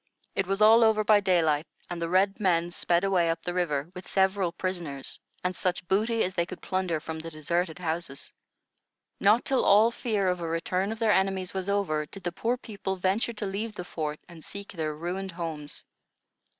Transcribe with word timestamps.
It 0.33 0.47
was 0.47 0.63
all 0.63 0.83
over 0.83 1.03
by 1.03 1.19
daylight, 1.19 1.67
and 1.87 2.01
the 2.01 2.09
red 2.09 2.39
men 2.39 2.71
sped 2.71 3.03
away 3.03 3.29
up 3.29 3.43
the 3.43 3.53
river, 3.53 3.91
with 3.93 4.07
several 4.07 4.51
prisoners, 4.51 5.19
and 5.43 5.55
such 5.55 5.87
booty 5.87 6.23
as 6.23 6.33
they 6.33 6.47
could 6.47 6.59
plunder 6.63 6.99
from 6.99 7.19
the 7.19 7.29
deserted 7.29 7.77
houses. 7.77 8.33
Not 9.19 9.45
till 9.45 9.63
all 9.63 9.91
fear 9.91 10.27
of 10.27 10.39
a 10.39 10.47
return 10.49 10.91
of 10.91 10.97
their 10.97 11.11
enemies 11.13 11.53
was 11.53 11.69
over, 11.69 12.07
did 12.07 12.23
the 12.23 12.31
poor 12.31 12.57
people 12.57 12.95
venture 12.95 13.33
to 13.33 13.45
leave 13.45 13.75
the 13.75 13.85
fort 13.85 14.19
and 14.27 14.43
seek 14.43 14.71
their 14.71 14.95
ruined 14.95 15.33
homes. 15.33 15.85